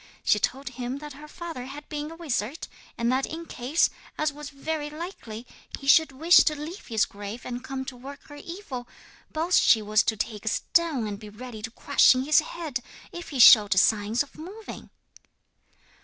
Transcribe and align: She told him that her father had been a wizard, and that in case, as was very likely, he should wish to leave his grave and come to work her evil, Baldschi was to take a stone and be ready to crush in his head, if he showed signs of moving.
She 0.23 0.39
told 0.39 0.69
him 0.69 0.97
that 0.97 1.13
her 1.13 1.27
father 1.27 1.65
had 1.65 1.87
been 1.87 2.09
a 2.09 2.15
wizard, 2.15 2.67
and 2.97 3.11
that 3.11 3.27
in 3.27 3.45
case, 3.45 3.91
as 4.17 4.33
was 4.33 4.49
very 4.49 4.89
likely, 4.89 5.45
he 5.79 5.85
should 5.85 6.11
wish 6.11 6.37
to 6.37 6.55
leave 6.59 6.87
his 6.87 7.05
grave 7.05 7.45
and 7.45 7.63
come 7.63 7.85
to 7.85 7.95
work 7.95 8.21
her 8.23 8.35
evil, 8.37 8.87
Baldschi 9.31 9.83
was 9.83 10.01
to 10.01 10.17
take 10.17 10.43
a 10.43 10.47
stone 10.47 11.05
and 11.05 11.19
be 11.19 11.29
ready 11.29 11.61
to 11.61 11.69
crush 11.69 12.15
in 12.15 12.23
his 12.23 12.39
head, 12.39 12.79
if 13.11 13.29
he 13.29 13.37
showed 13.37 13.77
signs 13.77 14.23
of 14.23 14.39
moving. 14.39 14.89